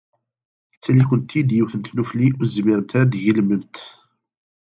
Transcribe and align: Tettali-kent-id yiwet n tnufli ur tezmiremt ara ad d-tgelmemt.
Tettali-kent-id 0.71 1.49
yiwet 1.55 1.73
n 1.75 1.81
tnufli 1.81 2.27
ur 2.39 2.45
tezmiremt 2.47 2.91
ara 2.99 3.03
ad 3.03 3.09
d-tgelmemt. 3.11 3.75